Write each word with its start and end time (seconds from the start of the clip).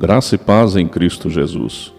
Graça 0.00 0.36
e 0.36 0.38
paz 0.38 0.76
em 0.76 0.86
Cristo 0.86 1.28
Jesus. 1.28 1.92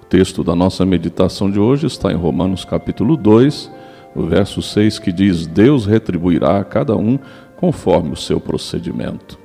O 0.00 0.04
texto 0.04 0.44
da 0.44 0.54
nossa 0.54 0.86
meditação 0.86 1.50
de 1.50 1.58
hoje 1.58 1.84
está 1.84 2.12
em 2.12 2.14
Romanos 2.14 2.64
capítulo 2.64 3.16
2, 3.16 3.68
o 4.14 4.22
verso 4.22 4.62
6, 4.62 5.00
que 5.00 5.10
diz: 5.10 5.48
Deus 5.48 5.84
retribuirá 5.84 6.60
a 6.60 6.64
cada 6.64 6.94
um 6.96 7.18
conforme 7.56 8.12
o 8.12 8.16
seu 8.16 8.38
procedimento. 8.38 9.36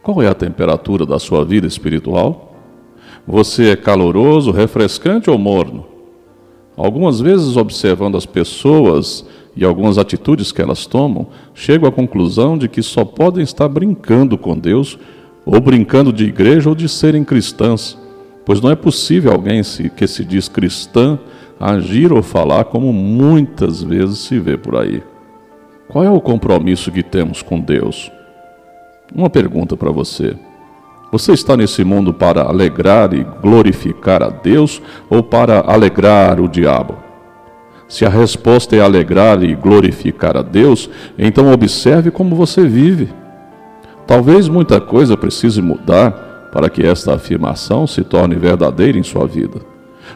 Qual 0.00 0.22
é 0.22 0.28
a 0.28 0.34
temperatura 0.34 1.04
da 1.04 1.18
sua 1.18 1.44
vida 1.44 1.66
espiritual? 1.66 2.54
Você 3.26 3.70
é 3.70 3.76
caloroso, 3.76 4.52
refrescante 4.52 5.28
ou 5.28 5.36
morno? 5.36 5.84
Algumas 6.76 7.18
vezes, 7.18 7.56
observando 7.56 8.16
as 8.16 8.26
pessoas 8.26 9.26
e 9.56 9.64
algumas 9.64 9.98
atitudes 9.98 10.52
que 10.52 10.62
elas 10.62 10.86
tomam, 10.86 11.26
chego 11.52 11.84
à 11.84 11.90
conclusão 11.90 12.56
de 12.56 12.68
que 12.68 12.80
só 12.80 13.04
podem 13.04 13.42
estar 13.42 13.68
brincando 13.68 14.38
com 14.38 14.56
Deus, 14.56 14.96
ou 15.50 15.60
brincando 15.60 16.12
de 16.12 16.26
igreja 16.26 16.68
ou 16.68 16.76
de 16.76 16.88
serem 16.88 17.24
cristãs, 17.24 17.98
pois 18.46 18.60
não 18.60 18.70
é 18.70 18.76
possível 18.76 19.32
alguém 19.32 19.60
que 19.96 20.06
se 20.06 20.24
diz 20.24 20.48
cristã 20.48 21.18
agir 21.58 22.12
ou 22.12 22.22
falar 22.22 22.64
como 22.64 22.92
muitas 22.92 23.82
vezes 23.82 24.18
se 24.18 24.38
vê 24.38 24.56
por 24.56 24.76
aí. 24.76 25.02
Qual 25.88 26.04
é 26.04 26.10
o 26.10 26.20
compromisso 26.20 26.92
que 26.92 27.02
temos 27.02 27.42
com 27.42 27.58
Deus? 27.58 28.12
Uma 29.12 29.28
pergunta 29.28 29.76
para 29.76 29.90
você. 29.90 30.36
Você 31.10 31.32
está 31.32 31.56
nesse 31.56 31.82
mundo 31.82 32.14
para 32.14 32.42
alegrar 32.42 33.12
e 33.12 33.24
glorificar 33.42 34.22
a 34.22 34.28
Deus 34.28 34.80
ou 35.10 35.20
para 35.20 35.62
alegrar 35.66 36.40
o 36.40 36.48
diabo? 36.48 36.96
Se 37.88 38.06
a 38.06 38.08
resposta 38.08 38.76
é 38.76 38.80
alegrar 38.80 39.42
e 39.42 39.52
glorificar 39.56 40.36
a 40.36 40.42
Deus, 40.42 40.88
então 41.18 41.52
observe 41.52 42.12
como 42.12 42.36
você 42.36 42.62
vive. 42.68 43.19
Talvez 44.10 44.48
muita 44.48 44.80
coisa 44.80 45.16
precise 45.16 45.62
mudar 45.62 46.50
para 46.52 46.68
que 46.68 46.84
esta 46.84 47.14
afirmação 47.14 47.86
se 47.86 48.02
torne 48.02 48.34
verdadeira 48.34 48.98
em 48.98 49.04
sua 49.04 49.24
vida. 49.24 49.60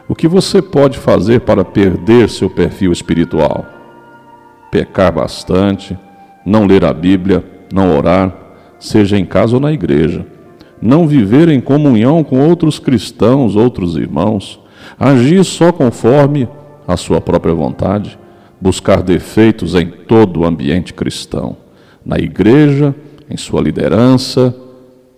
O 0.05 0.13
que 0.13 0.27
você 0.27 0.61
pode 0.61 0.97
fazer 0.97 1.39
para 1.39 1.63
perder 1.63 2.27
seu 2.27 2.49
perfil 2.49 2.91
espiritual? 2.91 3.65
Pecar 4.69 5.13
bastante, 5.13 5.97
não 6.45 6.65
ler 6.65 6.83
a 6.83 6.91
Bíblia, 6.91 7.41
não 7.73 7.95
orar, 7.95 8.35
seja 8.77 9.17
em 9.17 9.25
casa 9.25 9.55
ou 9.55 9.61
na 9.61 9.71
igreja, 9.71 10.25
não 10.81 11.07
viver 11.07 11.47
em 11.47 11.61
comunhão 11.61 12.21
com 12.21 12.45
outros 12.45 12.77
cristãos, 12.77 13.55
outros 13.55 13.95
irmãos, 13.95 14.59
agir 14.99 15.41
só 15.45 15.71
conforme 15.71 16.49
a 16.85 16.97
sua 16.97 17.21
própria 17.21 17.53
vontade, 17.53 18.19
buscar 18.59 19.01
defeitos 19.01 19.73
em 19.73 19.87
todo 19.87 20.41
o 20.41 20.45
ambiente 20.45 20.93
cristão, 20.93 21.55
na 22.05 22.17
igreja, 22.17 22.93
em 23.29 23.37
sua 23.37 23.61
liderança, 23.61 24.55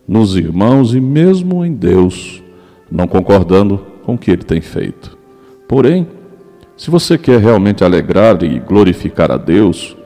nos 0.07 0.35
irmãos 0.35 0.93
e 0.93 1.01
mesmo 1.01 1.65
em 1.65 1.73
Deus, 1.73 2.41
não 2.89 3.07
concordando 3.07 3.85
com 4.03 4.15
o 4.15 4.17
que 4.17 4.31
ele 4.31 4.43
tem 4.43 4.61
feito. 4.61 5.17
Porém, 5.67 6.07
se 6.77 6.89
você 6.89 7.17
quer 7.17 7.41
realmente 7.41 7.83
alegrar 7.83 8.41
e 8.43 8.59
glorificar 8.59 9.31
a 9.31 9.37
Deus, 9.37 9.97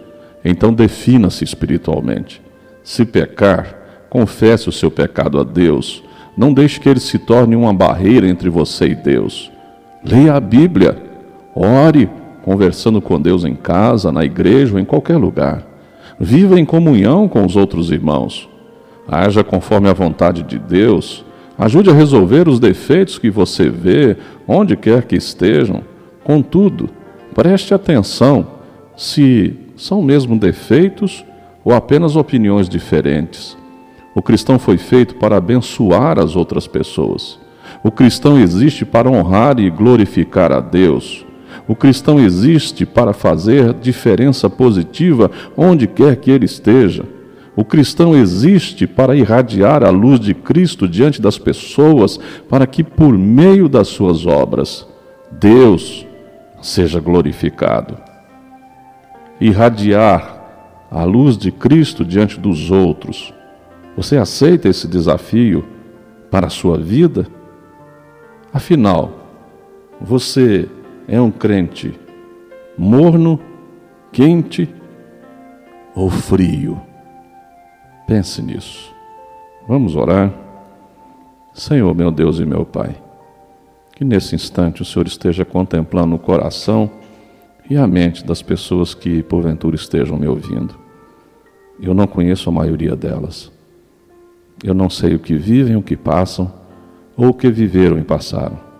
então 0.43 0.73
defina-se 0.73 1.43
espiritualmente. 1.43 2.41
Se 2.83 3.05
pecar, 3.05 4.08
confesse 4.09 4.69
o 4.69 4.71
seu 4.71 4.89
pecado 4.89 5.39
a 5.39 5.43
Deus. 5.43 6.03
Não 6.36 6.52
deixe 6.52 6.80
que 6.80 6.89
ele 6.89 6.99
se 6.99 7.19
torne 7.19 7.55
uma 7.55 7.73
barreira 7.73 8.27
entre 8.27 8.49
você 8.49 8.88
e 8.88 8.95
Deus. 8.95 9.52
Leia 10.03 10.33
a 10.33 10.39
Bíblia 10.39 10.97
Ore 11.53 12.09
conversando 12.43 13.02
com 13.02 13.21
Deus 13.21 13.43
em 13.43 13.53
casa, 13.53 14.11
na 14.11 14.23
igreja 14.23 14.73
ou 14.73 14.80
em 14.80 14.86
qualquer 14.86 15.17
lugar. 15.17 15.63
Viva 16.23 16.59
em 16.59 16.64
comunhão 16.64 17.27
com 17.27 17.44
os 17.44 17.55
outros 17.55 17.89
irmãos. 17.89 18.47
Haja 19.08 19.44
conforme 19.44 19.89
a 19.89 19.94
vontade 19.94 20.43
de 20.43 20.59
Deus. 20.59 21.26
Ajude 21.58 21.89
a 21.89 21.93
resolver 21.93 22.48
os 22.48 22.59
defeitos 22.59 23.17
que 23.17 23.32
você 23.32 23.71
vê, 23.71 24.15
onde 24.48 24.77
quer 24.77 25.05
que 25.05 25.15
estejam. 25.15 25.82
Contudo, 26.23 26.92
preste 27.33 27.73
atenção 27.73 28.45
se 28.95 29.55
são 29.76 29.99
mesmo 29.99 30.37
defeitos 30.37 31.26
ou 31.65 31.73
apenas 31.73 32.15
opiniões 32.15 32.70
diferentes. 32.70 33.58
O 34.14 34.21
cristão 34.21 34.59
foi 34.59 34.77
feito 34.77 35.15
para 35.15 35.38
abençoar 35.38 36.20
as 36.20 36.36
outras 36.36 36.67
pessoas. 36.67 37.39
O 37.83 37.89
cristão 37.89 38.39
existe 38.39 38.86
para 38.86 39.09
honrar 39.09 39.59
e 39.59 39.71
glorificar 39.71 40.52
a 40.52 40.59
Deus. 40.59 41.26
O 41.67 41.76
cristão 41.76 42.20
existe 42.20 42.86
para 42.86 43.14
fazer 43.14 43.73
diferença 43.73 44.50
positiva 44.50 45.30
onde 45.56 45.88
quer 45.88 46.16
que 46.16 46.32
ele 46.32 46.45
esteja. 46.45 47.04
O 47.56 47.66
cristão 47.66 48.16
existe 48.16 48.88
para 48.88 49.16
irradiar 49.16 49.84
a 49.84 49.89
luz 49.89 50.20
de 50.20 50.34
Cristo 50.34 50.88
diante 50.88 51.22
das 51.22 51.38
pessoas, 51.38 52.20
para 52.50 52.66
que 52.66 52.84
por 52.84 53.17
meio 53.17 53.67
das 53.67 53.89
suas 53.89 54.26
obras 54.26 54.88
Deus 55.32 56.06
seja 56.62 57.00
glorificado. 57.00 57.98
Irradiar 59.39 60.42
a 60.89 61.04
luz 61.04 61.38
de 61.38 61.52
Cristo 61.52 62.06
diante 62.06 62.39
dos 62.39 62.70
outros. 62.70 63.33
Você 63.98 64.18
aceita 64.18 64.70
esse 64.70 64.88
desafio 64.88 65.66
para 66.30 66.48
a 66.48 66.50
sua 66.50 66.78
vida? 66.78 67.28
Afinal, 68.54 69.22
você 70.00 70.68
é 71.08 71.20
um 71.20 71.32
crente 71.32 71.94
morno, 72.78 73.39
quente 74.12 74.70
ou 75.95 76.10
frio? 76.10 76.82
Pense 78.08 78.42
nisso. 78.42 78.94
Vamos 79.67 79.95
orar. 79.95 80.34
Senhor, 81.54 81.94
meu 81.94 82.12
Deus 82.12 82.39
e 82.39 82.45
meu 82.45 82.66
Pai, 82.66 82.95
que 83.95 84.06
nesse 84.06 84.36
instante 84.36 84.82
o 84.82 84.86
Senhor 84.86 85.06
esteja 85.06 85.44
contemplando 85.44 86.16
o 86.16 86.20
coração 86.20 86.89
e 87.70 87.78
a 87.78 87.86
mente 87.86 88.26
das 88.26 88.42
pessoas 88.42 88.94
que 88.94 89.22
porventura 89.23 89.76
estejam 89.76 90.18
me 90.18 90.28
ouvindo. 90.28 90.76
Eu 91.80 91.94
não 91.94 92.08
conheço 92.08 92.50
a 92.50 92.54
maioria 92.54 92.95
delas. 92.95 93.52
Eu 94.64 94.73
não 94.73 94.89
sei 94.89 95.16
o 95.16 95.20
que 95.20 95.36
vivem, 95.36 95.76
o 95.76 95.82
que 95.82 95.98
passam 95.98 96.54
ou 97.18 97.30
o 97.30 97.33
que 97.33 97.50
viveram 97.50 97.98
e 97.98 98.04
passaram 98.04 98.70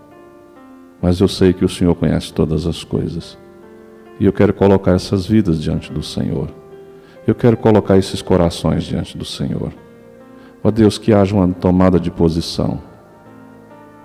mas 1.02 1.18
eu 1.18 1.26
sei 1.26 1.52
que 1.52 1.64
o 1.64 1.68
Senhor 1.68 1.96
conhece 1.96 2.32
todas 2.32 2.64
as 2.64 2.84
coisas. 2.84 3.36
E 4.20 4.24
eu 4.24 4.32
quero 4.32 4.54
colocar 4.54 4.92
essas 4.92 5.26
vidas 5.26 5.60
diante 5.60 5.92
do 5.92 6.00
Senhor. 6.00 6.48
Eu 7.26 7.34
quero 7.34 7.56
colocar 7.56 7.98
esses 7.98 8.22
corações 8.22 8.84
diante 8.84 9.18
do 9.18 9.24
Senhor. 9.24 9.72
Ó 10.62 10.70
Deus, 10.70 10.98
que 10.98 11.12
haja 11.12 11.34
uma 11.34 11.48
tomada 11.48 11.98
de 11.98 12.08
posição. 12.08 12.80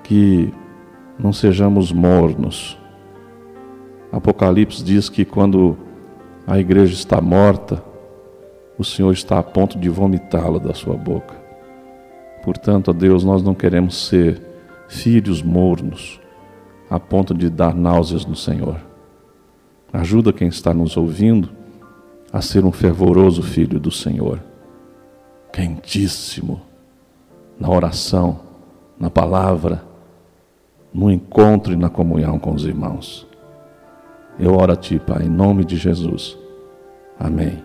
Que 0.03 0.51
não 1.19 1.31
sejamos 1.31 1.91
mornos. 1.91 2.79
Apocalipse 4.11 4.83
diz 4.83 5.07
que 5.07 5.23
quando 5.23 5.77
a 6.47 6.57
igreja 6.57 6.95
está 6.95 7.21
morta, 7.21 7.83
o 8.75 8.83
Senhor 8.83 9.11
está 9.11 9.37
a 9.37 9.43
ponto 9.43 9.77
de 9.77 9.87
vomitá-la 9.87 10.57
da 10.57 10.73
sua 10.73 10.95
boca. 10.95 11.35
Portanto, 12.43 12.89
ó 12.89 12.93
Deus, 12.93 13.23
nós 13.23 13.43
não 13.43 13.53
queremos 13.53 14.07
ser 14.07 14.41
filhos 14.87 15.43
mornos 15.43 16.19
a 16.89 16.99
ponto 16.99 17.33
de 17.33 17.49
dar 17.49 17.75
náuseas 17.75 18.25
no 18.25 18.35
Senhor. 18.35 18.79
Ajuda 19.91 20.33
quem 20.33 20.47
está 20.47 20.73
nos 20.73 20.97
ouvindo 20.97 21.49
a 22.31 22.41
ser 22.41 22.65
um 22.65 22.71
fervoroso 22.71 23.41
filho 23.41 23.79
do 23.79 23.91
Senhor, 23.91 24.39
quentíssimo 25.51 26.61
na 27.59 27.69
oração, 27.69 28.39
na 28.99 29.09
palavra, 29.09 29.83
no 30.93 31.11
encontro 31.11 31.73
e 31.73 31.75
na 31.75 31.89
comunhão 31.89 32.37
com 32.37 32.53
os 32.53 32.65
irmãos. 32.65 33.27
Eu 34.39 34.53
oro 34.53 34.73
a 34.73 34.75
Ti, 34.75 34.99
Pai, 34.99 35.23
em 35.23 35.29
nome 35.29 35.65
de 35.65 35.77
Jesus. 35.77 36.37
Amém. 37.19 37.63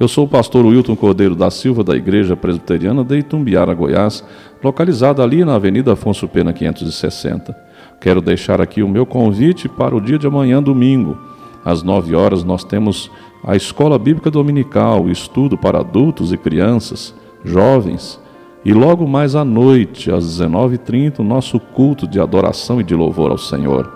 Eu 0.00 0.08
sou 0.08 0.24
o 0.24 0.28
pastor 0.28 0.64
Wilton 0.64 0.96
Cordeiro 0.96 1.36
da 1.36 1.50
Silva, 1.50 1.84
da 1.84 1.94
Igreja 1.94 2.34
Presbiteriana 2.34 3.04
de 3.04 3.18
Itumbiara, 3.18 3.72
Goiás, 3.74 4.24
localizada 4.62 5.22
ali 5.22 5.44
na 5.44 5.54
Avenida 5.54 5.92
Afonso 5.92 6.26
Pena 6.26 6.52
560. 6.52 7.71
Quero 8.02 8.20
deixar 8.20 8.60
aqui 8.60 8.82
o 8.82 8.88
meu 8.88 9.06
convite 9.06 9.68
para 9.68 9.94
o 9.94 10.00
dia 10.00 10.18
de 10.18 10.26
amanhã, 10.26 10.60
domingo. 10.60 11.16
Às 11.64 11.84
nove 11.84 12.16
horas, 12.16 12.42
nós 12.42 12.64
temos 12.64 13.08
a 13.44 13.54
Escola 13.54 13.96
Bíblica 13.96 14.28
Dominical, 14.28 15.08
estudo 15.08 15.56
para 15.56 15.78
adultos 15.78 16.32
e 16.32 16.36
crianças, 16.36 17.14
jovens. 17.44 18.20
E 18.64 18.72
logo 18.72 19.06
mais 19.06 19.36
à 19.36 19.44
noite, 19.44 20.10
às 20.10 20.24
19h30, 20.24 21.20
o 21.20 21.22
nosso 21.22 21.60
culto 21.60 22.08
de 22.08 22.18
adoração 22.18 22.80
e 22.80 22.84
de 22.84 22.92
louvor 22.92 23.30
ao 23.30 23.38
Senhor. 23.38 23.88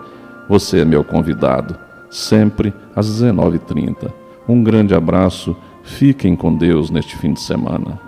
Você 0.47 0.79
é 0.79 0.85
meu 0.85 1.03
convidado, 1.03 1.77
sempre 2.09 2.73
às 2.95 3.07
19h30. 3.07 4.09
Um 4.47 4.63
grande 4.63 4.95
abraço, 4.95 5.53
fiquem 5.83 6.33
com 6.33 6.55
Deus 6.55 6.89
neste 6.89 7.17
fim 7.17 7.33
de 7.33 7.41
semana. 7.41 7.99